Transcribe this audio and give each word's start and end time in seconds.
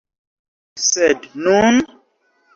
Sed 0.85 1.29
nun? 1.45 1.79